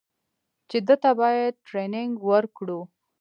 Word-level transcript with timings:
چې 0.69 0.77
ده 0.87 0.95
ته 1.01 1.09
بايد 1.19 1.53
ټرېننگ 1.67 2.11
ورکړو. 2.29 2.79